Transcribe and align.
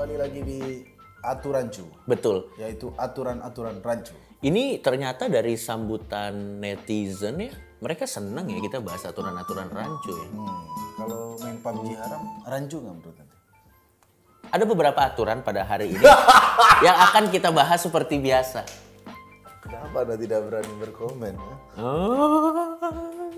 kembali 0.00 0.16
lagi 0.16 0.40
di 0.40 0.80
aturancu, 1.20 1.84
Betul. 2.08 2.48
yaitu 2.56 2.88
aturan-aturan 2.96 3.84
rancu. 3.84 4.16
Ini 4.40 4.80
ternyata 4.80 5.28
dari 5.28 5.60
sambutan 5.60 6.56
netizen 6.56 7.36
ya, 7.36 7.52
mereka 7.84 8.08
senang 8.08 8.48
ya 8.48 8.64
kita 8.64 8.80
bahas 8.80 9.04
aturan-aturan 9.04 9.68
rancu 9.68 10.16
ya. 10.16 10.28
Hmm, 10.32 10.60
kalau 10.96 11.36
main 11.44 11.60
PUBG 11.60 12.00
haram, 12.00 12.22
rancu 12.48 12.80
nggak 12.80 12.94
menurut 12.96 13.16
anda? 13.20 13.36
Ada 14.48 14.64
beberapa 14.64 15.00
aturan 15.04 15.44
pada 15.44 15.68
hari 15.68 15.92
ini 15.92 16.00
yang 16.88 16.96
akan 16.96 17.28
kita 17.28 17.52
bahas 17.52 17.84
seperti 17.84 18.16
biasa. 18.24 18.64
Kenapa 19.60 20.08
anda 20.08 20.16
tidak 20.16 20.48
berani 20.48 20.72
berkomen? 20.80 21.36
ya? 21.36 21.56
Oh. 21.76 22.69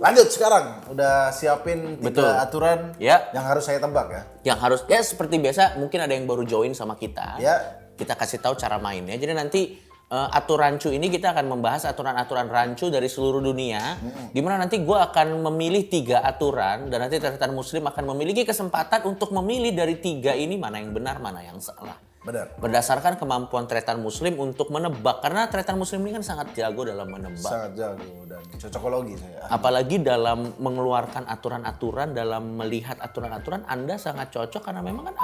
Lanjut 0.03 0.35
sekarang, 0.35 0.83
udah 0.91 1.31
siapin 1.31 1.95
tiga 2.03 2.11
Betul. 2.11 2.27
aturan 2.35 2.79
Ya. 2.99 3.31
yang 3.31 3.47
harus 3.47 3.63
saya 3.71 3.79
tebak 3.79 4.11
ya. 4.11 4.23
Yang 4.51 4.59
harus 4.59 4.81
ya 4.91 4.99
seperti 4.99 5.39
biasa 5.39 5.79
mungkin 5.79 6.03
ada 6.03 6.11
yang 6.11 6.27
baru 6.27 6.43
join 6.43 6.75
sama 6.75 6.99
kita. 6.99 7.39
Ya. 7.39 7.87
Kita 7.95 8.19
kasih 8.19 8.43
tahu 8.43 8.59
cara 8.59 8.83
mainnya. 8.83 9.15
Jadi 9.15 9.31
nanti 9.31 9.79
eh, 10.13 10.29
aturan 10.35 10.75
rancu 10.77 10.91
ini 10.91 11.07
kita 11.07 11.31
akan 11.31 11.47
membahas 11.47 11.87
aturan-aturan 11.87 12.51
rancu 12.51 12.91
dari 12.91 13.07
seluruh 13.07 13.39
dunia. 13.39 13.95
Di 14.35 14.43
mana 14.43 14.67
nanti 14.67 14.83
gue 14.83 14.99
akan 14.99 15.39
memilih 15.39 15.87
tiga 15.87 16.19
aturan 16.27 16.91
dan 16.91 17.07
nanti 17.07 17.23
Tretan 17.23 17.55
Muslim 17.55 17.87
akan 17.87 18.05
memiliki 18.11 18.43
kesempatan 18.43 19.07
untuk 19.07 19.31
memilih 19.31 19.71
dari 19.71 20.03
tiga 20.03 20.35
ini 20.35 20.59
mana 20.59 20.83
yang 20.83 20.91
benar, 20.91 21.23
mana 21.23 21.47
yang 21.47 21.63
salah. 21.63 21.95
Benar. 22.23 22.55
Berdasarkan 22.55 23.19
kemampuan 23.19 23.67
Tretan 23.67 23.99
Muslim 23.99 24.39
untuk 24.39 24.71
menebak 24.71 25.19
karena 25.27 25.51
Tretan 25.51 25.75
Muslim 25.75 26.07
ini 26.07 26.15
kan 26.15 26.23
sangat 26.23 26.55
jago 26.55 26.87
dalam 26.87 27.11
menebak. 27.11 27.43
Sangat 27.43 27.75
jago 27.75 28.15
dan 28.31 28.39
cocokologi 28.63 29.19
saya. 29.19 29.43
Apalagi 29.51 29.99
dalam 29.99 30.55
mengeluarkan 30.63 31.27
aturan-aturan, 31.27 32.15
dalam 32.15 32.55
melihat 32.55 32.95
aturan-aturan, 33.03 33.67
Anda 33.67 33.99
sangat 33.99 34.31
cocok 34.31 34.63
karena 34.63 34.87
memang 34.87 35.11
kan 35.11 35.15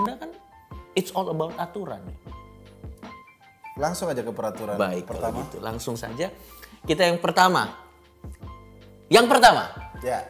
Anda 0.00 0.12
kan 0.16 0.30
it's 0.96 1.12
all 1.12 1.28
about 1.28 1.52
aturan. 1.60 2.00
Langsung 3.76 4.08
aja 4.08 4.24
ke 4.24 4.32
peraturan 4.32 4.74
Baik, 4.74 5.04
pertama. 5.06 5.44
gitu 5.44 5.60
langsung 5.60 5.94
saja 5.94 6.32
kita 6.82 7.04
yang 7.04 7.20
pertama. 7.20 7.76
Yang 9.08 9.26
pertama, 9.28 9.68
Ya. 10.00 10.24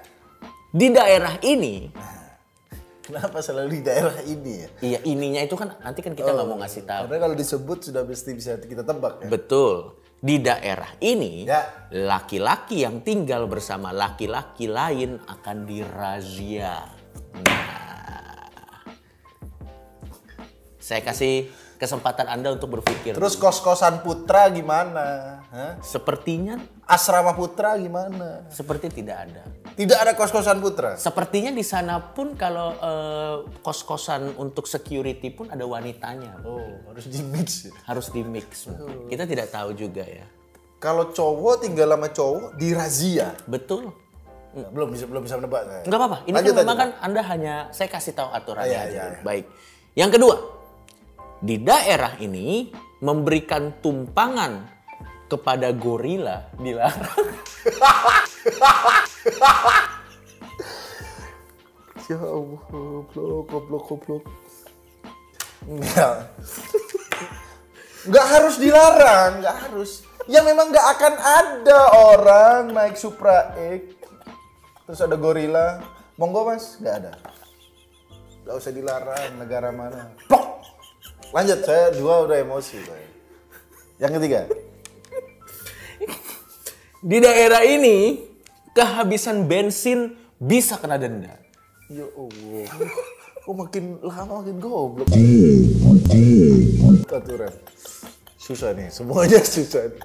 di 0.70 0.90
daerah 0.90 1.38
ini, 1.42 1.90
Kenapa 3.08 3.40
selalu 3.40 3.80
di 3.80 3.82
daerah 3.82 4.20
ini 4.20 4.52
ya? 4.60 4.68
iya 4.84 4.98
ininya 5.02 5.40
itu 5.40 5.56
kan 5.56 5.72
nanti 5.80 6.04
kan 6.04 6.12
kita 6.12 6.28
nggak 6.28 6.44
mau 6.44 6.60
ngasih 6.60 6.84
tahu. 6.84 7.08
Karena 7.08 7.18
kalau 7.24 7.34
disebut 7.34 7.78
sudah 7.88 8.04
pasti 8.04 8.36
bisa 8.36 8.60
kita 8.60 8.84
tebak 8.84 9.24
ya. 9.24 9.28
Betul. 9.32 9.96
Di 10.18 10.42
daerah 10.42 10.92
ini, 10.98 11.46
Ya. 11.46 11.62
laki-laki 11.88 12.82
yang 12.82 13.00
tinggal 13.00 13.46
bersama 13.46 13.94
laki-laki 13.94 14.66
lain 14.66 15.16
akan 15.24 15.56
dirazia. 15.62 16.84
Nah, 17.38 18.82
saya 20.76 21.00
kasih 21.06 21.48
kesempatan 21.78 22.26
Anda 22.26 22.50
untuk 22.50 22.76
berpikir. 22.76 23.14
Terus 23.14 23.38
kos-kosan 23.38 24.02
putra 24.02 24.50
gimana? 24.50 25.38
Hah? 25.48 25.72
Sepertinya 25.78 26.58
Asrama 26.88 27.36
putra 27.36 27.76
gimana? 27.76 28.48
seperti 28.48 28.88
tidak 28.88 29.28
ada. 29.28 29.42
Tidak 29.76 29.94
ada 29.94 30.16
kos-kosan 30.16 30.56
putra. 30.58 30.96
Sepertinya 30.96 31.52
di 31.52 31.60
sana 31.60 32.00
pun 32.00 32.32
kalau 32.32 32.72
eh, 32.74 33.36
kos-kosan 33.60 34.32
untuk 34.40 34.64
security 34.64 35.28
pun 35.28 35.52
ada 35.52 35.68
wanitanya. 35.68 36.40
Oh, 36.42 36.64
harus 36.88 37.04
di 37.06 37.20
mix. 37.20 37.68
ya. 37.68 37.76
Harus 37.84 38.08
di 38.08 38.24
mix. 38.24 38.64
Kita 39.06 39.28
tidak 39.28 39.52
tahu 39.52 39.76
juga 39.76 40.00
ya. 40.02 40.24
Kalau 40.80 41.12
cowok 41.12 41.60
tinggal 41.60 41.92
sama 41.92 42.08
cowok 42.08 42.56
di 42.56 42.72
razia. 42.72 43.36
Betul. 43.44 43.92
Belum 44.72 44.88
bisa 44.88 45.04
belum 45.04 45.22
bisa 45.22 45.36
menebak 45.36 45.68
saya. 45.68 45.82
Enggak 45.84 45.98
apa-apa. 46.00 46.18
Ini 46.24 46.34
Lanjut 46.40 46.50
kan 46.50 46.60
memang 46.64 46.76
kan 46.80 46.90
Anda 47.04 47.20
hanya 47.22 47.54
saya 47.70 47.88
kasih 47.92 48.16
tahu 48.16 48.32
aturannya 48.32 48.64
Iya, 48.66 48.80
aja. 48.80 48.88
iya, 48.88 49.02
dulu. 49.04 49.12
iya. 49.12 49.22
Baik. 49.22 49.44
Yang 49.92 50.10
kedua, 50.16 50.34
di 51.38 51.56
daerah 51.60 52.12
ini 52.18 52.72
memberikan 52.98 53.76
tumpangan 53.78 54.77
kepada 55.28 55.68
gorila 55.76 56.48
dilarang. 56.56 57.20
Ya 62.08 62.16
Allah, 62.16 62.62
goblok, 62.72 63.44
goblok, 63.52 63.84
goblok. 63.84 64.24
Enggak. 65.68 66.32
Enggak 68.08 68.26
harus 68.32 68.56
dilarang, 68.56 69.44
enggak 69.44 69.56
harus. 69.68 69.90
Ya 70.24 70.40
memang 70.40 70.72
enggak 70.72 70.88
akan 70.96 71.14
ada 71.20 71.80
orang 71.92 72.72
naik 72.72 72.96
Supra 72.96 73.52
X 73.60 73.92
terus 74.88 75.04
ada 75.04 75.20
gorila. 75.20 75.84
Monggo 76.16 76.48
Mas, 76.48 76.80
enggak 76.80 77.04
ada. 77.04 77.12
Enggak 78.40 78.54
usah 78.56 78.72
dilarang 78.72 79.32
negara 79.36 79.68
mana. 79.68 80.08
Plok. 80.24 80.64
Lanjut, 81.36 81.60
saya 81.60 81.92
dua 81.92 82.24
udah 82.24 82.40
emosi. 82.40 82.80
Yang 84.00 84.12
ketiga. 84.16 84.48
Di 86.98 87.22
daerah 87.22 87.62
ini 87.62 88.18
kehabisan 88.74 89.46
bensin 89.46 90.18
bisa 90.34 90.74
kena 90.82 90.98
denda. 90.98 91.30
Ya 91.86 92.02
Allah. 92.10 92.66
Kok 93.46 93.54
makin 93.54 94.02
lama 94.02 94.42
makin 94.42 94.56
goblok. 94.58 95.06
Aturan. 97.06 97.54
Susah 98.34 98.74
nih, 98.74 98.90
semuanya 98.90 99.38
susah 99.46 99.94
nih. 99.94 100.02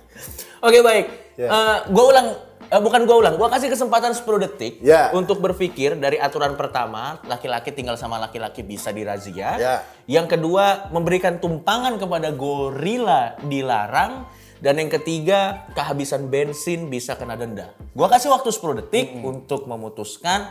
Oke 0.62 0.80
baik. 0.86 1.06
Ya. 1.34 1.50
Eh, 1.50 1.78
gua 1.90 2.06
ulang, 2.14 2.28
eh, 2.70 2.82
bukan 2.86 3.02
gua 3.10 3.18
ulang. 3.26 3.36
Gua 3.42 3.50
kasih 3.50 3.74
kesempatan 3.74 4.14
10 4.14 4.38
detik 4.46 4.78
Ya. 4.86 5.10
untuk 5.18 5.42
berpikir 5.42 5.98
dari 5.98 6.22
aturan 6.22 6.54
pertama, 6.54 7.18
laki-laki 7.26 7.74
tinggal 7.74 7.98
sama 7.98 8.22
laki-laki 8.22 8.62
bisa 8.62 8.94
dirazia. 8.94 9.58
Ya. 9.58 9.76
Yang 10.06 10.38
kedua, 10.38 10.94
memberikan 10.94 11.42
tumpangan 11.42 11.98
kepada 11.98 12.30
gorila 12.30 13.34
dilarang. 13.42 14.30
Dan 14.64 14.80
yang 14.80 14.88
ketiga, 14.88 15.68
kehabisan 15.76 16.32
bensin 16.32 16.88
bisa 16.88 17.20
kena 17.20 17.36
denda. 17.36 17.76
Gua 17.92 18.08
kasih 18.08 18.32
waktu 18.32 18.48
10 18.48 18.80
detik 18.80 19.20
untuk 19.20 19.68
memutuskan 19.68 20.48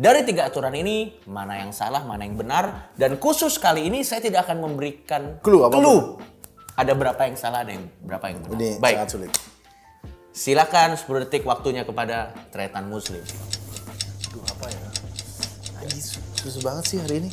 dari 0.00 0.24
tiga 0.24 0.48
aturan 0.48 0.72
ini 0.72 1.20
mana 1.28 1.60
yang 1.60 1.68
salah, 1.76 2.00
mana 2.08 2.24
yang 2.24 2.40
benar. 2.40 2.88
Dan 2.96 3.20
khusus 3.20 3.60
kali 3.60 3.84
ini 3.84 4.00
saya 4.00 4.24
tidak 4.24 4.48
akan 4.48 4.64
memberikan 4.64 5.44
Clue 5.44 5.68
apa 5.68 5.76
pun. 5.76 6.16
Ada 6.72 6.96
berapa 6.96 7.20
yang 7.28 7.36
salah, 7.36 7.60
ada 7.60 7.76
yang 7.76 7.84
berapa 8.00 8.24
yang 8.32 8.40
benar. 8.48 8.56
Ini 8.56 8.68
Baik. 8.80 8.96
sangat 8.96 9.10
sulit. 9.12 9.32
Silakan 10.32 10.96
10 10.96 11.28
detik 11.28 11.44
waktunya 11.44 11.84
kepada 11.84 12.32
Tretan 12.48 12.88
Muslim. 12.88 13.20
Aduh 13.20 14.40
apa 14.56 14.72
ya? 14.72 14.80
Anjir 15.84 16.00
sus- 16.00 16.24
susah 16.40 16.64
banget 16.64 16.84
sih 16.88 16.96
hari 16.96 17.28
ini. 17.28 17.30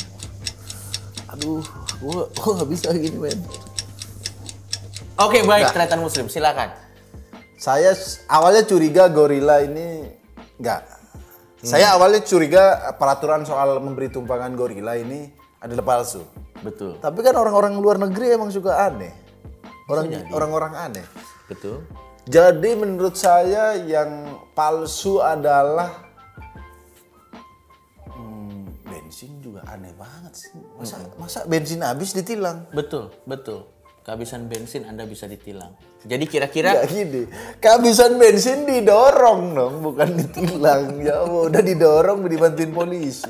Aduh, 1.32 1.64
gua 2.04 2.28
gua 2.36 2.52
nggak 2.60 2.70
bisa 2.76 2.92
gini 3.00 3.16
men. 3.16 3.40
Oke 5.18 5.42
baik 5.42 5.70
Enggak. 5.70 5.74
Tretan 5.74 6.02
Muslim 6.06 6.30
silakan. 6.30 6.70
Saya 7.58 7.98
awalnya 8.30 8.70
curiga 8.70 9.10
gorila 9.10 9.66
ini 9.66 10.06
enggak. 10.62 10.86
Saya 11.58 11.98
awalnya 11.98 12.22
curiga 12.22 12.94
peraturan 13.02 13.42
soal 13.42 13.82
memberi 13.82 14.14
tumpangan 14.14 14.54
gorila 14.54 14.94
ini 14.94 15.34
adalah 15.58 15.82
palsu. 15.82 16.22
Betul. 16.62 17.02
Tapi 17.02 17.20
kan 17.26 17.34
orang-orang 17.34 17.82
luar 17.82 17.98
negeri 17.98 18.38
emang 18.38 18.54
suka 18.54 18.78
aneh. 18.78 19.10
Orang 19.90 20.14
orang-orang 20.30 20.74
aneh. 20.78 21.06
Betul. 21.50 21.82
Jadi 22.30 22.78
menurut 22.78 23.18
saya 23.18 23.74
yang 23.74 24.38
palsu 24.54 25.18
adalah 25.24 26.06
Hmm, 28.14 28.70
bensin 28.86 29.40
juga 29.42 29.66
aneh 29.66 29.96
banget 29.98 30.34
sih. 30.46 30.52
Masa 30.78 31.02
masa 31.18 31.40
bensin 31.50 31.82
habis 31.82 32.14
ditilang? 32.14 32.70
Betul, 32.70 33.10
betul. 33.26 33.66
Kehabisan 34.08 34.48
bensin 34.48 34.88
Anda 34.88 35.04
bisa 35.04 35.28
ditilang. 35.28 35.76
Jadi 36.08 36.32
kira-kira 36.32 36.80
Gak 36.80 36.96
gini. 36.96 37.28
Kehabisan 37.60 38.16
bensin 38.16 38.64
didorong 38.64 39.52
dong, 39.52 39.84
bukan 39.84 40.16
ditilang. 40.16 40.96
ya 41.04 41.28
udah 41.28 41.60
didorong 41.60 42.24
dibantuin 42.24 42.72
polisi. 42.72 43.28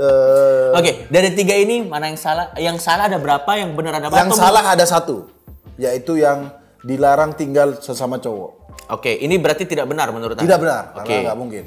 Eh, 0.00 0.72
Oke, 0.72 1.04
dari 1.12 1.36
tiga 1.36 1.52
ini 1.52 1.84
mana 1.84 2.08
yang 2.08 2.16
salah? 2.16 2.56
Yang 2.56 2.88
salah 2.88 3.12
ada 3.12 3.20
berapa? 3.20 3.52
Yang 3.52 3.76
benar 3.76 4.00
ada 4.00 4.08
berapa? 4.08 4.24
yang 4.24 4.32
salah 4.32 4.64
ada 4.64 4.88
satu, 4.88 5.28
yaitu 5.76 6.16
yang 6.16 6.56
dilarang 6.80 7.36
tinggal 7.36 7.76
sesama 7.76 8.16
cowok. 8.16 8.80
Oke, 8.88 9.12
ini 9.12 9.36
berarti 9.36 9.68
tidak 9.68 9.92
benar 9.92 10.08
menurut 10.08 10.40
Anda? 10.40 10.48
Tidak 10.48 10.56
benar, 10.56 10.82
Oke. 10.96 11.04
karena 11.04 11.20
nggak 11.28 11.36
mungkin. 11.36 11.64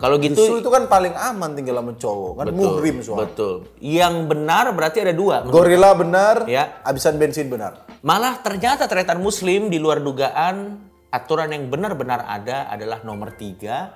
Kalau 0.00 0.16
gitu 0.16 0.32
Justru 0.34 0.64
itu 0.64 0.70
kan 0.72 0.88
paling 0.88 1.12
aman 1.12 1.52
tinggal 1.52 1.76
sama 1.76 1.92
cowok, 1.92 2.32
kan 2.34 2.44
muhrim 2.50 3.04
soalnya. 3.04 3.28
betul. 3.28 3.54
Yang 3.78 4.14
benar 4.26 4.64
berarti 4.72 4.98
ada 5.04 5.12
dua. 5.12 5.44
Gorila 5.44 5.92
benar, 5.92 6.48
Ya. 6.48 6.80
habisan 6.82 7.20
bensin 7.20 7.46
benar. 7.46 7.84
Malah 8.00 8.40
ternyata 8.40 8.88
tretan 8.88 9.20
muslim 9.20 9.68
di 9.68 9.76
luar 9.76 10.00
dugaan 10.00 10.80
aturan 11.12 11.52
yang 11.52 11.68
benar-benar 11.68 12.24
ada 12.24 12.64
adalah 12.66 13.04
nomor 13.04 13.36
tiga 13.36 13.92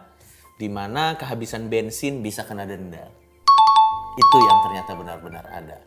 di 0.54 0.68
mana 0.68 1.16
kehabisan 1.16 1.66
bensin 1.66 2.20
bisa 2.20 2.44
kena 2.44 2.62
denda. 2.62 3.08
Itu 4.14 4.36
yang 4.38 4.58
ternyata 4.62 4.92
benar-benar 4.92 5.44
ada. 5.48 5.78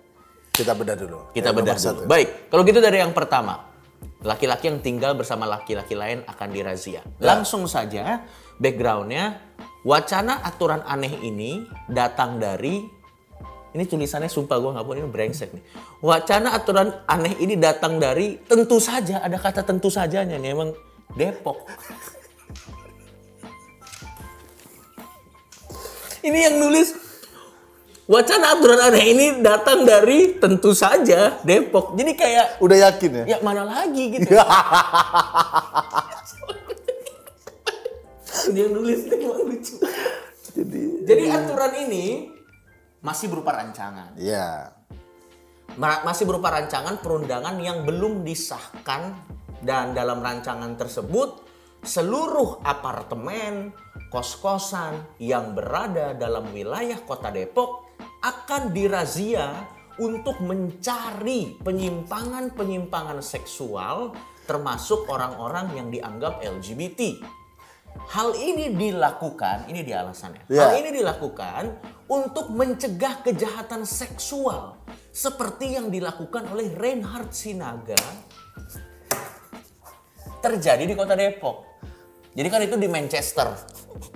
Kita 0.50 0.74
bedah 0.74 0.98
dulu. 0.98 1.30
Kita 1.30 1.54
Yang 1.54 1.56
bedah 1.56 1.72
nomor 1.72 1.78
dulu. 1.78 1.94
satu. 1.94 2.02
Baik, 2.10 2.28
kalau 2.50 2.66
gitu 2.66 2.80
dari 2.82 2.98
yang 2.98 3.14
pertama. 3.14 3.70
Laki-laki 4.18 4.66
yang 4.66 4.82
tinggal 4.82 5.14
bersama 5.14 5.46
laki-laki 5.46 5.94
lain 5.94 6.26
akan 6.26 6.48
dirazia. 6.50 7.06
Langsung 7.18 7.70
saja 7.70 8.26
backgroundnya, 8.58 9.38
wacana 9.88 10.44
aturan 10.44 10.84
aneh 10.84 11.16
ini 11.24 11.64
datang 11.88 12.36
dari 12.36 13.00
Ini 13.68 13.84
tulisannya 13.86 14.32
sumpah 14.32 14.58
gue 14.58 14.74
nggak 14.74 14.90
ini 14.98 15.06
brengsek 15.12 15.54
nih. 15.54 15.62
Wacana 16.02 16.56
aturan 16.56 16.98
aneh 17.06 17.38
ini 17.38 17.62
datang 17.62 18.02
dari 18.02 18.42
tentu 18.42 18.82
saja 18.82 19.22
ada 19.22 19.38
kata 19.38 19.62
tentu 19.62 19.94
sajanya 19.94 20.34
nih 20.40 20.50
emang 20.56 20.74
Depok. 21.14 21.62
ini 26.26 26.40
yang 26.42 26.58
nulis 26.58 26.92
wacana 28.10 28.58
aturan 28.58 28.82
aneh 28.82 29.04
ini 29.14 29.26
datang 29.46 29.86
dari 29.86 30.42
tentu 30.42 30.74
saja 30.74 31.38
Depok. 31.46 31.94
Jadi 31.94 32.18
kayak 32.18 32.58
Udah 32.58 32.78
yakin 32.90 33.12
ya? 33.14 33.38
ya 33.38 33.46
mana 33.46 33.62
lagi 33.62 34.10
gitu. 34.10 34.32
Dia 38.56 38.68
nulis 38.72 39.08
emang 39.08 39.44
lucu. 39.44 39.76
Jadi, 40.58 40.82
Jadi 41.06 41.24
aturan 41.30 41.74
ini 41.88 42.06
masih 43.04 43.28
berupa 43.30 43.54
rancangan. 43.56 44.18
ya. 44.18 44.74
Ma- 45.78 46.02
Masih 46.02 46.26
berupa 46.26 46.50
rancangan 46.50 46.98
perundangan 46.98 47.60
yang 47.62 47.86
belum 47.86 48.26
disahkan 48.26 49.14
dan 49.62 49.94
dalam 49.94 50.24
rancangan 50.24 50.74
tersebut 50.74 51.46
seluruh 51.86 52.66
apartemen, 52.66 53.70
kos-kosan 54.10 54.98
yang 55.22 55.54
berada 55.54 56.18
dalam 56.18 56.50
wilayah 56.50 56.98
Kota 57.06 57.30
Depok 57.30 57.86
akan 58.26 58.74
dirazia 58.74 59.54
untuk 59.98 60.42
mencari 60.42 61.58
penyimpangan-penyimpangan 61.62 63.22
seksual 63.22 64.14
termasuk 64.46 65.06
orang-orang 65.12 65.74
yang 65.76 65.88
dianggap 65.92 66.40
LGBT. 66.42 67.22
Hal 68.06 68.38
ini 68.38 68.78
dilakukan, 68.78 69.66
ini 69.68 69.82
dia 69.82 70.06
alasannya. 70.06 70.46
Ya. 70.48 70.70
Hal 70.70 70.72
ini 70.80 70.94
dilakukan 70.94 71.74
untuk 72.08 72.54
mencegah 72.54 73.26
kejahatan 73.26 73.84
seksual 73.84 74.78
seperti 75.10 75.76
yang 75.76 75.90
dilakukan 75.90 76.46
oleh 76.54 76.70
Reinhard 76.78 77.34
Sinaga 77.34 77.98
terjadi 80.40 80.84
di 80.86 80.94
kota 80.94 81.18
Depok. 81.18 81.66
Jadi 82.38 82.48
kan 82.54 82.62
itu 82.62 82.78
di 82.78 82.86
Manchester, 82.86 83.50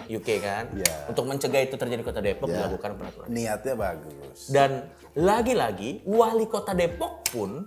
UK 0.06 0.30
kan. 0.38 0.69
Ya. 0.77 1.10
Untuk 1.10 1.25
mencegah 1.25 1.62
itu 1.66 1.74
terjadi 1.74 2.00
di 2.00 2.07
kota 2.07 2.22
Depok 2.22 2.48
Ya. 2.54 2.63
dilakukan 2.63 2.92
peraturan. 3.01 3.27
Niatnya 3.34 3.74
bagus. 3.74 4.54
Dan 4.54 4.86
lagi-lagi 5.18 6.06
wali 6.06 6.45
kota 6.45 6.77
Depok 6.77 7.25
pun 7.34 7.66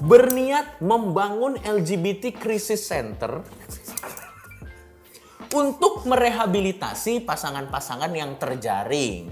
berniat 0.00 0.80
membangun 0.84 1.60
LGBT 1.60 2.32
Crisis 2.36 2.88
Center 2.88 3.44
untuk 5.50 6.06
merehabilitasi 6.06 7.26
pasangan-pasangan 7.26 8.12
yang 8.14 8.38
terjaring. 8.38 9.30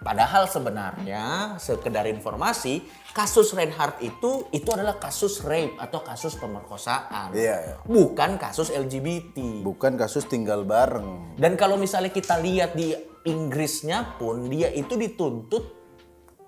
Padahal 0.00 0.48
sebenarnya 0.48 1.54
sekedar 1.60 2.08
informasi, 2.08 2.80
kasus 3.12 3.52
Reinhardt 3.52 4.00
itu 4.00 4.48
itu 4.48 4.68
adalah 4.72 4.96
kasus 4.96 5.44
rape 5.44 5.76
atau 5.76 6.00
kasus 6.00 6.40
pemerkosaan. 6.40 7.36
Iya, 7.36 7.56
iya. 7.60 7.76
Bukan 7.84 8.40
kasus 8.40 8.72
LGBT. 8.72 9.60
Bukan 9.60 10.00
kasus 10.00 10.24
tinggal 10.24 10.64
bareng. 10.64 11.36
Dan 11.36 11.52
kalau 11.60 11.76
misalnya 11.76 12.08
kita 12.08 12.40
lihat 12.40 12.72
di 12.72 12.96
Inggrisnya 13.28 14.16
pun 14.16 14.48
dia 14.48 14.72
itu 14.72 14.96
dituntut 14.96 15.79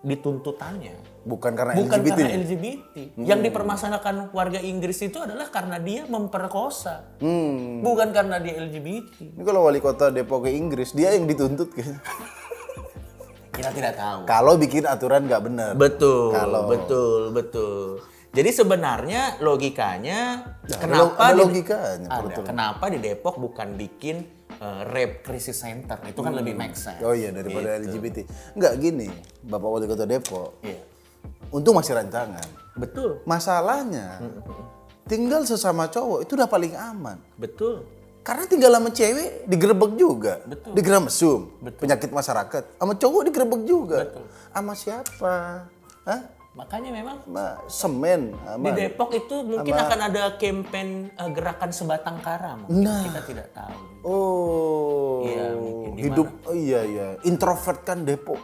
dituntutannya 0.03 0.95
Bukan 1.23 1.55
karena 1.55 1.73
bukan 1.73 1.97
LGBT. 1.97 2.11
karena 2.13 2.27
nih? 2.27 2.35
LGBT. 2.37 2.95
Yang 3.17 3.41
dipermasalahkan 3.47 4.15
warga 4.31 4.59
Inggris 4.59 4.99
itu 5.01 5.17
adalah 5.17 5.47
karena 5.49 5.79
dia 5.79 6.03
memperkosa. 6.05 7.15
Bukan 7.79 8.11
karena 8.11 8.37
dia 8.37 8.59
LGBT. 8.59 9.31
Ini 9.33 9.43
kalau 9.43 9.63
wali 9.63 9.79
kota 9.79 10.11
Depok 10.11 10.43
ke 10.43 10.51
Inggris, 10.51 10.91
dia 10.91 11.15
yang 11.15 11.25
dituntut 11.25 11.71
kayaknya. 11.71 12.03
Kita 13.53 13.71
tidak 13.71 13.95
tahu. 13.95 14.21
Kalau 14.25 14.55
bikin 14.57 14.83
aturan 14.83 15.23
nggak 15.25 15.43
benar. 15.45 15.71
Betul, 15.73 16.33
Kalau- 16.33 16.67
betul, 16.67 17.21
betul. 17.31 18.01
Jadi 18.33 18.49
sebenarnya 18.51 19.37
logikanya 19.39 20.21
Nah, 20.65 20.79
kenapa 20.81 21.21
ada 21.23 21.37
di- 21.37 21.41
logikanya, 21.45 22.09
ada. 22.09 22.41
kenapa 22.41 22.85
di 22.89 22.99
Depok 22.99 23.37
bukan 23.37 23.77
bikin 23.77 24.42
uh, 24.63 24.87
rape 24.87 25.27
crisis 25.27 25.59
center? 25.59 25.99
Itu 26.07 26.23
kan 26.23 26.33
lebih 26.39 26.55
make 26.55 26.79
sense. 26.79 27.03
Oh 27.03 27.11
iya 27.11 27.35
daripada 27.35 27.83
LGBT. 27.83 28.23
Nggak 28.55 28.73
gini, 28.79 29.11
Bapak 29.43 29.69
Wali 29.69 29.87
Kota 29.91 30.07
Depok. 30.07 30.63
Iya. 30.63 30.79
Untung 31.51 31.75
masih 31.77 31.99
rancangan. 31.99 32.49
Betul, 32.73 33.21
Masalahnya, 33.29 34.25
tinggal 35.05 35.45
sesama 35.45 35.85
cowok 35.93 36.25
itu 36.25 36.33
udah 36.33 36.49
paling 36.49 36.73
aman. 36.73 37.21
betul. 37.37 37.85
Karena 38.23 38.47
tinggal 38.47 38.71
sama 38.71 38.95
cewek 38.95 39.51
digerebek 39.51 39.93
juga. 39.99 40.39
Betul. 40.47 40.79
Digeram 40.79 41.11
mesum. 41.11 41.51
Penyakit 41.59 42.15
masyarakat. 42.15 42.63
Sama 42.79 42.95
cowok 42.95 43.23
digerebek 43.27 43.63
juga. 43.67 43.99
Betul. 44.07 44.25
Sama 44.55 44.73
siapa? 44.79 45.35
Hah? 46.07 46.21
Makanya 46.53 46.93
memang 46.93 47.25
Sama 47.25 47.49
semen. 47.65 48.37
di 48.37 48.45
Sama 48.45 48.77
Depok 48.77 49.11
itu 49.17 49.37
mungkin 49.41 49.73
akan 49.73 50.01
ada 50.13 50.23
campaign 50.37 51.09
uh, 51.17 51.31
gerakan 51.33 51.71
sebatang 51.73 52.21
kara 52.21 52.61
mungkin. 52.61 52.85
Nah. 52.85 53.05
Kita 53.09 53.21
tidak 53.25 53.49
tahu. 53.57 53.77
Oh, 54.05 55.25
Iya. 55.25 55.47
Di 55.97 56.01
hidup 56.09 56.29
oh 56.45 56.57
iya 56.57 56.81
iya 56.85 57.09
introvert 57.25 57.81
kan 57.89 58.05
Depok. 58.05 58.37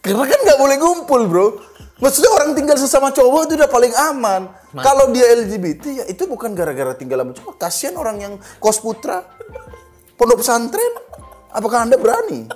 Karena 0.00 0.24
kan 0.24 0.40
nggak 0.40 0.58
boleh 0.58 0.76
ngumpul 0.80 1.22
bro. 1.28 1.46
Maksudnya 2.00 2.32
orang 2.34 2.56
tinggal 2.56 2.80
sesama 2.80 3.12
cowok 3.12 3.52
itu 3.52 3.54
udah 3.60 3.70
paling 3.70 3.92
aman. 3.92 4.48
Kalau 4.72 5.12
dia 5.12 5.36
LGBT 5.36 5.84
ya 6.02 6.04
itu 6.08 6.24
bukan 6.24 6.56
gara-gara 6.56 6.96
tinggal 6.96 7.20
sama 7.22 7.32
cowok. 7.36 7.54
Kasihan 7.60 7.94
orang 8.00 8.16
yang 8.18 8.34
kos 8.56 8.80
putra, 8.80 9.20
pondok 10.16 10.40
pesantren. 10.40 10.96
Apakah 11.52 11.84
anda 11.84 12.00
berani? 12.00 12.48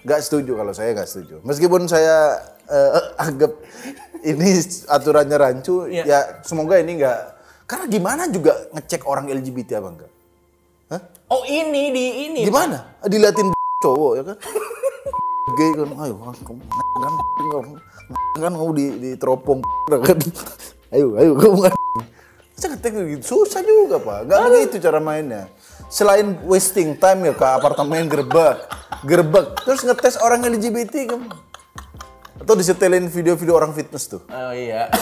Gak 0.00 0.20
setuju 0.24 0.56
kalau 0.56 0.72
saya 0.72 0.96
gak 0.96 1.08
setuju. 1.08 1.44
Meskipun 1.44 1.84
saya 1.84 2.40
eh, 2.66 2.90
anggap 3.18 3.52
ini 4.20 4.60
aturannya 4.86 5.36
rancu, 5.36 5.88
Iya. 5.88 6.04
ya 6.04 6.18
semoga 6.44 6.76
ini 6.76 7.00
nggak. 7.00 7.20
Karena 7.64 7.84
gimana 7.86 8.22
juga 8.26 8.52
ngecek 8.74 9.06
orang 9.06 9.30
LGBT 9.30 9.78
apa 9.78 9.88
enggak? 9.88 10.10
Hah? 10.90 11.00
Oh 11.30 11.42
ini 11.46 11.94
di 11.94 12.04
ini. 12.26 12.40
Gimana? 12.44 12.98
Diliatin 13.04 13.54
cowok 13.80 14.12
ya 14.18 14.22
kan? 14.26 14.36
Gay 15.58 15.70
kan, 15.74 15.88
ayo 16.06 16.14
kamu 16.14 16.62
kan 17.00 17.14
kan 18.38 18.52
kamu 18.54 18.72
di 18.76 18.86
di 18.98 19.10
teropong 19.18 19.60
kan. 20.06 20.18
Ayo, 20.90 21.14
ayo 21.18 21.32
kamu 21.38 21.70
kan. 21.70 21.74
Saya 22.54 22.76
ngetek 22.76 22.92
gitu, 23.16 23.24
susah 23.24 23.64
juga 23.64 23.96
pak. 23.98 24.28
Gak 24.28 24.38
begitu 24.52 24.76
cara 24.84 25.00
mainnya. 25.00 25.48
Selain 25.88 26.38
wasting 26.44 26.94
time 26.94 27.30
ya 27.30 27.34
ke 27.34 27.46
apartemen 27.46 28.06
gerbek, 28.06 28.62
gerbek, 29.02 29.64
terus 29.64 29.80
ngetes 29.82 30.16
orang 30.18 30.44
LGBT 30.44 30.94
kan. 31.08 31.20
Atau 32.40 32.56
disetelin 32.56 33.06
video-video 33.06 33.52
orang 33.52 33.72
fitness 33.72 34.08
tuh. 34.08 34.22
Oh 34.26 34.52
iya. 34.52 34.88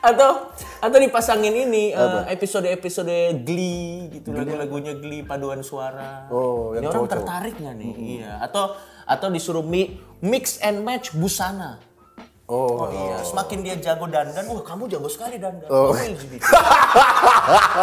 atau 0.00 0.48
atau 0.80 0.96
dipasangin 0.96 1.68
ini 1.68 1.92
eh, 1.92 2.22
episode-episode 2.32 3.44
Glee 3.44 4.08
gitu 4.08 4.32
lagu-lagunya 4.32 4.96
Glee 4.96 5.20
paduan 5.22 5.60
suara. 5.60 6.24
Oh, 6.32 6.72
Ini 6.72 6.80
yang 6.80 6.88
orang 6.88 7.04
cowok-cowok. 7.04 7.12
tertarik 7.12 7.54
nggak 7.60 7.76
nih? 7.76 7.92
Iya. 8.20 8.32
Atau 8.40 8.74
atau 9.04 9.28
disuruh 9.28 9.60
mi- 9.60 10.00
mix 10.24 10.56
and 10.64 10.80
match 10.80 11.12
busana. 11.12 11.82
Oh, 12.50 12.82
Oh 12.82 12.88
iya, 12.90 13.22
semakin 13.22 13.58
dia 13.62 13.78
jago 13.78 14.04
dandan, 14.04 14.42
wah 14.44 14.58
kamu 14.60 14.90
jago 14.90 15.06
sekali 15.06 15.38
dandan. 15.38 15.70
Oh. 15.70 15.94
Kamu 15.94 16.02
LGBT. 16.10 16.42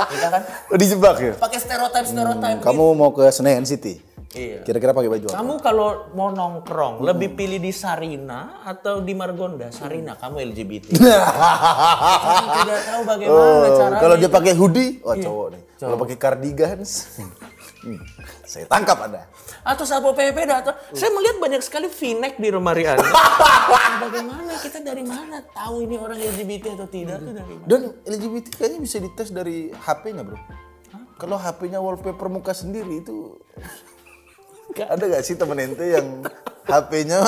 Kita 0.07 0.27
kan 0.33 0.41
dijebak 0.75 1.15
ya? 1.17 1.33
pakai 1.39 1.57
stereotip 1.57 2.03
stereotip. 2.03 2.59
Kamu 2.59 2.83
mau 2.91 3.09
ke 3.09 3.31
Senayan 3.31 3.63
City? 3.63 4.03
Iya. 4.29 4.59
Kira-kira 4.61 4.91
pakai 4.91 5.07
baju 5.07 5.25
apa? 5.25 5.39
Kamu 5.39 5.53
kalau 5.57 5.87
mau 6.11 6.29
nongkrong 6.29 6.99
lebih 7.01 7.31
pilih 7.33 7.57
di 7.57 7.71
Sarina 7.71 8.59
atau 8.61 8.99
di 8.99 9.15
Margonda? 9.15 9.71
Sarina, 9.71 10.13
kamu 10.13 10.43
LGBT. 10.51 10.85
Orang 10.93 12.47
tidak 12.59 12.79
tahu 12.83 13.01
bagaimana 13.07 13.39
Oh, 13.39 13.63
caranya. 13.71 13.99
kalau 14.03 14.15
dia 14.19 14.29
pakai 14.29 14.53
hoodie, 14.53 14.99
wah 14.99 15.15
cowok 15.15 15.47
nih. 15.49 15.61
Kalau 15.77 15.95
pakai 15.95 16.17
cardigans, 16.19 16.89
hmm, 17.87 18.03
saya 18.43 18.67
tangkap 18.67 18.97
Anda. 18.99 19.23
Atau 19.63 19.87
sapo 19.87 20.11
PP 20.11 20.35
atau 20.43 20.75
saya 20.91 21.09
melihat 21.15 21.39
banyak 21.39 21.61
sekali 21.63 21.87
V-neck 21.87 22.35
di 22.35 22.51
lemari 22.51 22.83
Anda. 22.83 23.07
Bagaimana 24.03 24.51
kita 24.59 24.83
dari 24.83 25.07
mana 25.07 25.39
tahu 25.55 25.87
ini 25.87 25.95
orang 25.95 26.19
LGBT 26.19 26.75
atau 26.75 26.87
tidak 26.91 27.23
dari 27.23 27.53
mana? 27.55 27.63
Dan 27.63 27.81
LGBT 28.03 28.45
kayaknya 28.59 28.79
bisa 28.83 28.97
dites 28.99 29.29
dari 29.31 29.71
HP-nya, 29.71 30.27
Bro. 30.27 30.37
Kalau 31.17 31.39
HP-nya 31.39 31.81
wallpaper 31.81 32.29
muka 32.29 32.53
sendiri 32.53 33.01
itu 33.01 33.41
ada 34.77 35.01
gak 35.09 35.23
sih 35.25 35.33
temen 35.33 35.57
ente 35.57 35.81
yang 35.81 36.21
HP-nya 36.67 37.19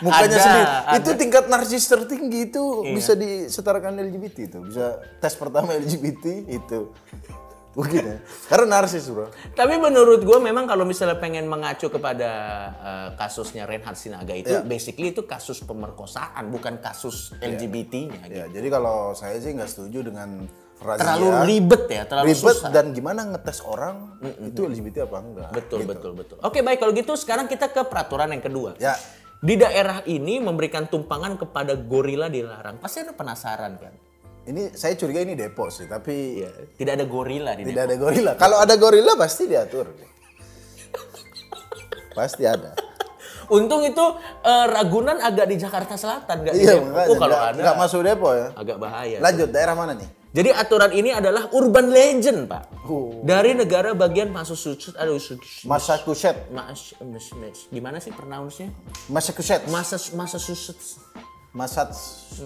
mukanya 0.00 0.26
Ada, 0.26 0.38
sendiri? 0.42 0.66
ada. 0.66 0.96
Itu 0.98 1.10
tingkat 1.14 1.44
narsis 1.46 1.84
tertinggi 1.86 2.50
itu 2.50 2.62
bisa 2.96 3.12
disetarakan 3.14 4.00
LGBT 4.00 4.36
itu. 4.48 4.58
Bisa 4.64 4.98
tes 5.20 5.36
pertama 5.36 5.76
LGBT 5.76 6.48
itu. 6.48 6.90
Mungkin 7.72 8.02
ya. 8.02 8.18
Karena 8.48 8.80
narsis, 8.80 9.06
Bro. 9.06 9.28
Tapi 9.52 9.74
menurut 9.76 10.20
gue 10.20 10.38
memang 10.38 10.64
kalau 10.64 10.82
misalnya 10.82 11.16
pengen 11.16 11.44
mengacu 11.46 11.88
kepada 11.88 12.30
eh, 12.74 13.08
kasusnya 13.14 13.64
Reinhard 13.64 13.94
Sinaga 13.94 14.32
itu, 14.32 14.50
Ya. 14.50 14.64
basically 14.64 15.12
itu 15.12 15.22
kasus 15.22 15.60
pemerkosaan, 15.60 16.48
bukan 16.48 16.80
kasus 16.80 17.36
LGBT-nya. 17.38 18.24
gitu. 18.24 18.34
Ya, 18.34 18.46
jadi 18.48 18.68
kalau 18.68 19.12
saya 19.12 19.38
sih 19.38 19.52
nggak 19.52 19.68
setuju 19.68 20.08
dengan 20.08 20.48
Razia. 20.78 21.02
terlalu 21.02 21.28
ribet 21.44 21.82
ya, 21.88 22.02
terlalu 22.06 22.26
ribet 22.30 22.54
susah. 22.54 22.70
dan 22.70 22.94
gimana 22.94 23.26
ngetes 23.26 23.58
orang 23.60 24.14
itu 24.40 24.60
LGBT 24.64 25.10
apa 25.10 25.16
enggak. 25.18 25.50
Betul, 25.50 25.80
betul, 25.84 26.12
betul. 26.14 26.36
Oke, 26.40 26.62
baik 26.62 26.78
kalau 26.78 26.94
gitu 26.94 27.14
sekarang 27.14 27.46
kita 27.46 27.68
ke 27.68 27.82
peraturan 27.82 28.30
yang 28.30 28.42
kedua. 28.42 28.78
Ya. 28.78 28.94
Di 29.38 29.54
daerah 29.54 30.02
ini 30.02 30.42
memberikan 30.42 30.86
tumpangan 30.86 31.38
kepada 31.38 31.78
gorila 31.78 32.26
dilarang. 32.26 32.78
Pasti 32.78 33.06
ada 33.06 33.14
penasaran 33.14 33.78
kan? 33.78 33.94
Ini 34.48 34.72
saya 34.72 34.96
curiga 34.96 35.20
ini 35.20 35.36
Depok 35.36 35.68
sih, 35.68 35.84
tapi 35.84 36.40
Iya. 36.40 36.50
Tidak 36.72 36.92
ada 36.96 37.04
gorila 37.04 37.52
di 37.52 37.68
tidak 37.68 37.84
ada 37.84 37.96
gorila. 38.00 38.32
Kalau 38.40 38.56
ada 38.56 38.74
gorila 38.74 39.12
pasti 39.14 39.44
diatur. 39.44 39.92
pasti 42.16 42.42
ada. 42.42 42.72
Untung 43.48 43.80
itu 43.80 44.04
eh, 44.42 44.66
Ragunan 44.68 45.20
agak 45.20 45.46
di 45.46 45.56
Jakarta 45.56 45.94
Selatan, 45.94 46.44
nggak 46.44 46.54
di 46.56 46.60
Iya, 46.64 46.80
Depok. 46.80 47.12
Oh, 47.12 47.16
kalau 47.16 47.36
ada 47.36 47.56
nggak 47.56 47.76
masuk 47.76 48.00
Depok 48.02 48.32
ya. 48.32 48.46
agak 48.56 48.76
bahaya. 48.76 49.16
Lanjut 49.20 49.48
daerah 49.52 49.76
mana 49.76 49.92
nih? 49.94 50.08
Jadi 50.28 50.52
aturan 50.52 50.92
ini 50.92 51.08
adalah 51.08 51.48
urban 51.56 51.88
legend, 51.88 52.52
Pak. 52.52 52.84
Oh. 52.84 53.24
Dari 53.24 53.56
negara 53.56 53.96
bagian 53.96 54.28
Massachusetts, 54.28 54.92
aduh, 54.92 55.16
Massachusetts. 55.64 56.52
Mas, 56.52 56.92
mas, 57.00 57.26
mas- 57.32 57.64
gimana 57.72 57.96
sih 57.96 58.12
pronounce-nya? 58.12 58.68
Massachusetts. 59.08 59.64
Massachusetts, 60.12 61.00
Massach- 61.50 61.96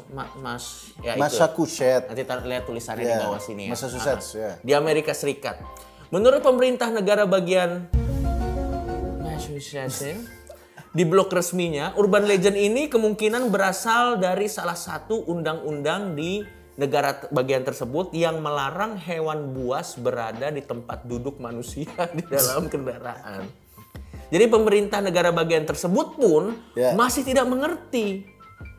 Ma- 0.09 0.31
mas, 0.37 0.95
ya 0.99 1.13
itu. 1.13 1.21
Massachusetts. 1.21 2.07
Nanti 2.07 2.23
tar- 2.23 2.41
lihat 2.43 2.65
tulisannya 2.65 3.03
di 3.03 3.11
Ya, 3.11 3.21
bawah 3.21 3.39
sini 3.39 3.67
ya. 3.67 3.71
Massachusetts, 3.71 4.29
ya. 4.33 4.51
Di 4.59 4.73
Amerika 4.73 5.13
Serikat. 5.13 5.59
Menurut 6.09 6.41
pemerintah 6.41 6.89
negara 6.89 7.25
bagian 7.25 7.91
Massachusetts 9.19 10.01
ya, 10.01 10.17
di 10.89 11.03
blog 11.03 11.29
resminya, 11.29 11.93
urban 11.95 12.25
legend 12.25 12.55
ini 12.55 12.87
kemungkinan 12.87 13.49
berasal 13.49 14.17
dari 14.17 14.47
salah 14.47 14.77
satu 14.77 15.25
undang-undang 15.25 16.13
di 16.13 16.45
negara 16.75 17.29
bagian 17.29 17.61
tersebut 17.63 18.13
yang 18.13 18.39
melarang 18.39 18.97
hewan 18.97 19.53
buas 19.53 19.93
berada 19.95 20.49
di 20.49 20.61
tempat 20.61 21.05
duduk 21.05 21.37
manusia 21.37 21.89
di 22.17 22.23
dalam 22.23 22.65
kendaraan. 22.67 23.45
Jadi 24.29 24.49
pemerintah 24.49 25.01
negara 25.01 25.29
bagian 25.29 25.61
tersebut 25.63 26.17
pun 26.17 26.57
Ya. 26.73 26.93
masih 26.93 27.21
tidak 27.21 27.45
mengerti 27.45 28.25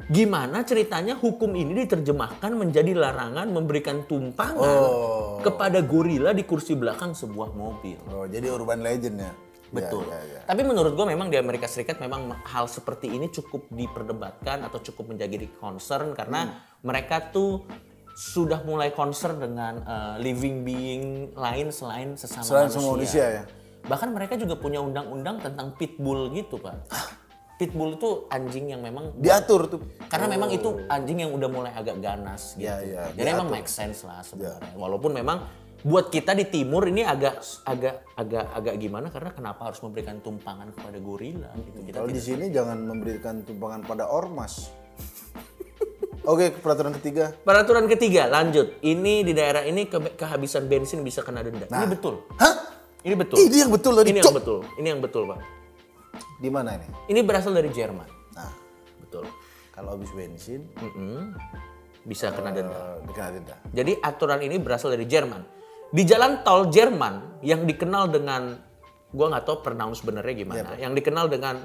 gimana 0.06 0.62
ceritanya 0.62 1.16
hukum 1.16 1.54
ini 1.54 1.84
diterjemahkan 1.84 2.52
menjadi 2.52 2.92
larangan 2.92 3.48
memberikan 3.48 4.04
tumpangan 4.04 4.60
Oh. 4.60 5.40
kepada 5.40 5.80
gorila 5.80 6.32
di 6.32 6.44
kursi 6.44 6.74
belakang 6.74 7.12
sebuah 7.12 7.52
mobil. 7.52 8.00
Oh, 8.10 8.26
jadi 8.26 8.48
urban 8.48 8.80
legend 8.80 9.20
ya. 9.20 9.32
Betul. 9.74 10.06
Ya, 10.06 10.22
ya, 10.22 10.34
ya. 10.38 10.42
Tapi 10.46 10.62
menurut 10.62 10.94
gue 10.94 11.06
memang 11.08 11.28
di 11.28 11.36
Amerika 11.36 11.66
Serikat 11.66 11.98
memang 11.98 12.30
hal 12.46 12.70
seperti 12.70 13.10
ini 13.10 13.26
cukup 13.28 13.66
diperdebatkan 13.70 14.62
atau 14.62 14.78
cukup 14.80 15.10
menjadi 15.10 15.50
concern 15.58 16.14
karena 16.14 16.46
Hmm. 16.46 16.54
mereka 16.86 17.34
tuh 17.34 17.66
sudah 18.14 18.62
mulai 18.62 18.94
concern 18.94 19.42
dengan 19.42 19.82
uh, 19.82 20.16
living 20.22 20.62
being 20.62 21.06
lain 21.34 21.74
selain 21.74 22.14
sesama 22.14 22.46
Selain 22.46 22.70
manusia. 22.70 22.78
sama 22.78 22.94
manusia 22.94 23.26
ya. 23.32 23.44
Bahkan 23.84 24.10
mereka 24.14 24.34
juga 24.38 24.54
punya 24.56 24.78
undang-undang 24.80 25.42
tentang 25.42 25.74
pitbull 25.74 26.30
gitu, 26.32 26.56
Pak. 26.56 26.76
Pitbull 27.54 27.96
itu 27.96 28.26
anjing 28.28 28.74
yang 28.74 28.82
memang 28.82 29.14
Diatur 29.14 29.70
tuh. 29.70 29.80
karena 30.10 30.26
memang 30.26 30.50
itu 30.50 30.84
anjing 30.90 31.22
yang 31.22 31.32
udah 31.32 31.50
mulai 31.50 31.72
agak 31.72 32.02
ganas 32.02 32.58
gitu. 32.58 32.66
Ya, 32.66 32.82
ya, 32.82 33.04
Jadi 33.14 33.30
emang 33.30 33.50
make 33.50 33.70
sense 33.70 34.02
lah 34.02 34.26
sebenarnya. 34.26 34.74
Walaupun 34.74 35.14
memang 35.14 35.46
buat 35.84 36.08
kita 36.08 36.32
di 36.32 36.48
timur 36.48 36.88
ini 36.88 37.04
agak 37.04 37.44
agak 37.68 38.08
agak 38.16 38.46
agak 38.56 38.76
gimana 38.80 39.12
karena 39.12 39.30
kenapa 39.30 39.68
harus 39.68 39.84
memberikan 39.84 40.18
tumpangan 40.18 40.72
kepada 40.72 40.98
gorila 40.98 41.52
gitu. 41.60 41.78
Kita 41.84 41.96
Kalau 42.00 42.10
di 42.10 42.22
sini 42.24 42.46
jangan 42.50 42.80
memberikan 42.80 43.44
tumpangan 43.44 43.84
pada 43.84 44.08
ormas. 44.08 44.74
Oke, 46.24 46.56
peraturan 46.56 46.96
ketiga. 46.96 47.36
Peraturan 47.36 47.86
ketiga, 47.86 48.32
lanjut. 48.32 48.80
Ini 48.80 49.28
di 49.28 49.36
daerah 49.36 49.68
ini 49.68 49.86
ke- 49.86 50.16
kehabisan 50.16 50.72
bensin 50.72 51.04
bisa 51.04 51.20
kena 51.20 51.44
denda. 51.44 51.68
Ini 51.68 51.86
betul. 51.86 52.24
Hah? 52.40 52.56
Ini 53.04 53.16
betul. 53.20 53.38
Ini 53.44 53.68
yang 53.68 53.72
betul 53.76 53.92
tadi. 53.94 54.10
Ini 54.10 54.20
yang 54.24 54.32
betul. 54.34 54.60
Ini 54.80 54.88
yang 54.88 55.02
betul, 55.04 55.24
Pak. 55.28 55.63
Di 56.40 56.50
mana 56.52 56.76
ini? 56.76 56.88
Ini 57.10 57.20
berasal 57.24 57.56
dari 57.56 57.72
Jerman. 57.72 58.08
Nah, 58.36 58.52
Betul. 59.00 59.26
kalau 59.72 59.96
habis 59.96 60.12
bensin, 60.12 60.68
Mm-mm. 60.76 61.34
Bisa 62.04 62.36
kena 62.36 62.52
denda. 62.52 62.76
eh, 62.76 62.98
dikena 63.08 63.30
denda. 63.32 63.56
Jadi 63.72 63.96
aturan 64.04 64.44
ini 64.44 64.60
berasal 64.60 64.92
dari 64.92 65.08
Jerman. 65.08 65.40
Di 65.94 66.04
jalan 66.04 66.44
tol 66.44 66.68
Jerman 66.68 67.40
yang 67.46 67.64
dikenal 67.64 68.12
dengan 68.12 68.60
gua 69.14 69.32
nggak 69.32 69.46
tahu 69.48 69.58
pronounce 69.64 70.04
benernya 70.04 70.36
gimana, 70.36 70.76
yang 70.76 70.92
dikenal 70.92 71.32
dengan 71.32 71.64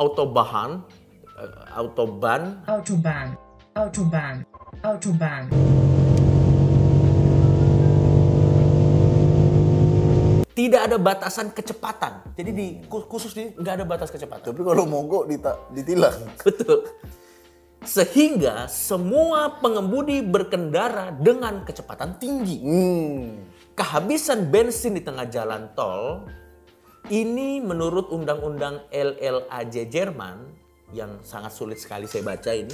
Autobahn, 0.00 0.88
eh, 1.36 1.76
Autobahn, 1.76 2.64
Autobahn, 2.64 3.36
Autobahn, 3.76 4.36
Autobahn. 4.80 5.42
Tidak 10.54 10.86
ada 10.86 10.96
batasan 11.02 11.50
kecepatan. 11.50 12.22
Jadi 12.38 12.50
di 12.54 12.66
khusus 12.86 13.34
di 13.34 13.50
nggak 13.58 13.74
ada 13.82 13.86
batas 13.86 14.08
kecepatan. 14.14 14.54
Tapi 14.54 14.62
kalau 14.62 14.86
mogok 14.86 15.26
dita- 15.26 15.58
ditilang. 15.74 16.14
Betul. 16.46 16.86
Sehingga 17.84 18.64
semua 18.70 19.60
pengemudi 19.60 20.24
berkendara 20.24 21.12
dengan 21.12 21.66
kecepatan 21.66 22.16
tinggi. 22.16 22.58
Hmm. 22.64 23.52
kehabisan 23.74 24.54
bensin 24.54 24.94
di 24.94 25.02
tengah 25.02 25.26
jalan 25.26 25.66
tol 25.74 26.22
ini 27.10 27.58
menurut 27.58 28.08
undang-undang 28.14 28.86
LLAJ 28.88 29.90
Jerman 29.90 30.46
yang 30.94 31.18
sangat 31.26 31.52
sulit 31.52 31.82
sekali 31.82 32.06
saya 32.06 32.22
baca 32.22 32.54
ini. 32.54 32.70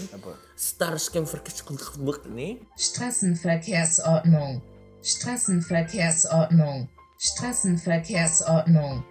Starskenverkehrsbuch 0.54 2.28
ini 2.28 2.60
Straßenverkehrsordnung, 2.76 4.60
Straßenverkehrsordnung, 5.00 6.87
Straßenverkehrsordnung. 7.20 9.04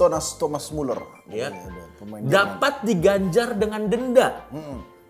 Thomas 0.00 0.40
Thomas 0.40 0.72
Muller. 0.72 1.04
ya, 1.28 1.52
dapat 2.24 2.80
diganjar 2.80 3.52
dengan 3.60 3.84
denda 3.92 4.48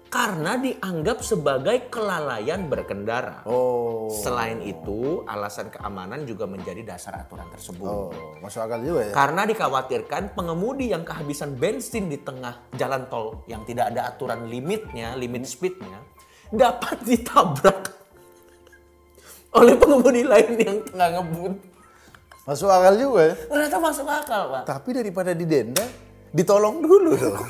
karena 0.08 0.56
dianggap 0.56 1.20
sebagai 1.20 1.86
kelalaian 1.92 2.66
berkendara. 2.66 3.44
Oh. 3.44 4.10
Selain 4.10 4.58
itu, 4.64 5.22
alasan 5.28 5.68
keamanan 5.68 6.24
juga 6.24 6.48
menjadi 6.48 6.82
dasar 6.82 7.14
aturan 7.20 7.46
tersebut. 7.52 7.86
Oh, 7.86 8.10
masuk 8.40 8.64
akal 8.64 8.80
juga 8.80 9.00
ya. 9.06 9.12
Karena 9.12 9.44
dikhawatirkan 9.44 10.32
pengemudi 10.32 10.90
yang 10.90 11.04
kehabisan 11.04 11.54
bensin 11.60 12.08
di 12.08 12.18
tengah 12.18 12.58
jalan 12.74 13.06
tol 13.12 13.44
yang 13.46 13.62
tidak 13.68 13.92
ada 13.94 14.08
aturan 14.10 14.48
limitnya, 14.48 15.12
limit 15.14 15.44
speednya, 15.44 16.00
dapat 16.48 17.04
ditabrak 17.04 17.97
oleh 19.54 19.74
pengemudi 19.76 20.22
lain 20.24 20.52
yang 20.60 20.78
tengah 20.84 21.08
ngebut. 21.20 21.54
Masuk 22.48 22.68
akal 22.72 22.94
juga 22.96 23.20
ya. 23.32 23.34
Ternyata 23.44 23.76
masuk 23.76 24.08
akal, 24.08 24.42
Pak. 24.48 24.62
Tapi 24.64 24.90
daripada 24.96 25.30
didenda, 25.36 25.84
ditolong 26.32 26.80
dulu 26.80 27.12
dong. 27.16 27.44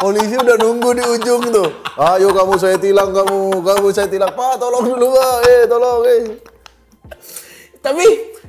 Polisi 0.00 0.32
udah 0.32 0.56
nunggu 0.56 0.90
di 0.96 1.04
ujung 1.04 1.42
tuh. 1.52 1.70
Ayo 2.00 2.32
kamu 2.32 2.56
saya 2.56 2.80
tilang, 2.80 3.12
kamu 3.12 3.60
kamu 3.60 3.86
saya 3.92 4.08
tilang. 4.08 4.32
Pak, 4.32 4.56
tolong 4.56 4.96
dulu 4.96 5.12
pak. 5.12 5.36
Eh, 5.44 5.62
tolong 5.68 6.00
eh. 6.08 6.22
Tapi 7.84 8.04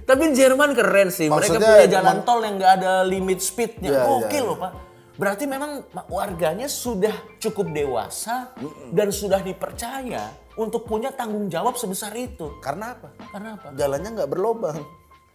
tapi 0.08 0.24
Jerman 0.32 0.72
keren 0.72 1.12
sih. 1.12 1.28
Mereka 1.28 1.60
Maksudnya 1.60 1.72
punya 1.76 1.90
jalan 1.92 2.18
tol 2.24 2.40
yang 2.40 2.56
nggak 2.56 2.74
ada 2.82 2.94
limit 3.04 3.44
speednya. 3.44 3.92
Iya, 3.92 4.02
Oke 4.08 4.40
iya, 4.40 4.48
loh, 4.48 4.56
Pak. 4.58 4.72
Berarti 5.20 5.44
memang 5.46 5.86
warganya 6.08 6.72
sudah 6.72 7.14
cukup 7.38 7.68
dewasa 7.70 8.56
dan 8.90 9.12
sudah 9.12 9.44
dipercaya 9.44 10.32
untuk 10.62 10.86
punya 10.86 11.10
tanggung 11.10 11.50
jawab 11.50 11.74
sebesar 11.74 12.14
itu. 12.14 12.62
Karena 12.62 12.94
apa? 12.94 13.10
Karena 13.34 13.58
apa? 13.58 13.74
Jalannya 13.74 14.10
nggak 14.14 14.30
berlobang. 14.30 14.78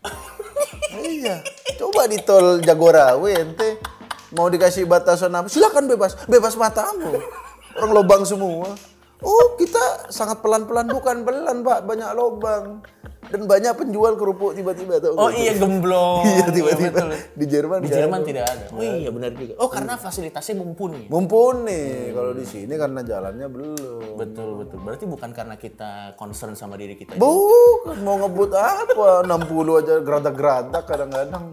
iya. 1.02 1.42
Coba 1.74 2.06
di 2.06 2.22
tol 2.22 2.62
Jagorawi 2.62 3.34
ente 3.34 3.82
mau 4.38 4.46
dikasih 4.46 4.86
batasan 4.86 5.34
apa? 5.34 5.50
Silakan 5.50 5.90
bebas, 5.90 6.14
bebas 6.30 6.54
matamu. 6.54 7.18
Orang 7.76 7.92
lobang 7.92 8.22
semua. 8.22 8.78
Oh, 9.24 9.56
kita 9.58 10.12
sangat 10.12 10.44
pelan-pelan 10.44 10.92
bukan 10.92 11.24
pelan, 11.24 11.64
Pak. 11.64 11.88
Banyak 11.88 12.10
lobang. 12.14 12.84
Dan 13.26 13.50
banyak 13.50 13.72
penjual 13.74 14.14
kerupuk 14.14 14.54
tiba-tiba 14.54 15.02
tuh. 15.02 15.18
Oh 15.18 15.30
iya 15.30 15.52
gemblong. 15.58 16.22
Iya, 16.36 16.46
tiba-tiba. 16.50 16.92
betul. 16.94 17.10
Di 17.34 17.46
Jerman 17.46 17.78
Di 17.82 17.90
Jerman 17.90 18.20
ada. 18.22 18.28
tidak 18.28 18.44
ada. 18.46 18.64
Oh 18.70 18.82
iya 18.82 19.10
benar 19.10 19.30
juga. 19.34 19.52
Oh 19.58 19.68
karena 19.68 19.94
fasilitasnya 19.98 20.54
mumpuni. 20.58 21.10
Mumpuni. 21.10 22.14
Kalau 22.14 22.32
di 22.32 22.46
sini 22.46 22.74
karena 22.74 23.00
jalannya 23.02 23.46
belum. 23.50 24.14
Betul 24.16 24.48
betul. 24.62 24.78
Berarti 24.82 25.04
bukan 25.04 25.30
karena 25.34 25.54
kita 25.58 26.14
concern 26.14 26.54
sama 26.54 26.78
diri 26.78 26.94
kita. 26.94 27.18
Bukan 27.18 27.96
mau 28.06 28.16
ngebut 28.22 28.50
apa 28.54 29.26
60 29.26 29.80
aja 29.82 29.94
geradak-geradak 30.00 30.84
kadang-kadang. 30.86 31.52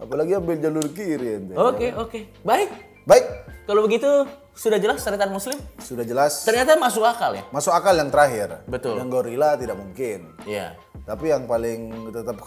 Apalagi 0.00 0.32
ambil 0.32 0.56
jalur 0.56 0.86
kiri. 0.90 1.52
Oke 1.52 1.92
oke. 1.92 2.18
Baik. 2.40 2.89
Baik, 3.10 3.26
Kalau 3.66 3.82
begitu 3.82 4.06
sudah 4.54 4.78
jelas 4.78 5.02
syariat 5.02 5.26
muslim? 5.26 5.58
sudah 5.82 6.06
jelas. 6.06 6.46
Ternyata 6.46 6.78
masuk 6.78 7.02
akal 7.02 7.34
ya. 7.34 7.42
Masuk 7.50 7.74
akal 7.74 7.98
yang 7.98 8.06
terakhir. 8.06 8.62
Betul. 8.70 9.02
Yang 9.02 9.10
gorila 9.10 9.58
tidak 9.58 9.74
mungkin. 9.82 10.30
Iya. 10.46 10.78
Tapi 11.02 11.34
yang 11.34 11.50
paling 11.50 12.06
tetap 12.14 12.38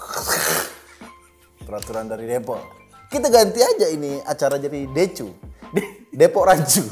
peraturan 1.68 2.08
dari 2.08 2.32
Depok. 2.32 2.64
Kita 3.12 3.28
ganti 3.28 3.60
aja 3.60 3.92
ini 3.92 4.24
acara 4.24 4.56
jadi 4.56 4.88
Decu. 4.88 5.36
Depok 6.16 6.48
Rancu. 6.48 6.88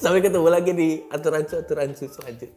Sampai 0.00 0.24
ketemu 0.24 0.48
lagi 0.48 0.72
di 0.72 1.04
aturan 1.12 1.44
aturan 1.44 1.92
selanjutnya. 1.92 2.48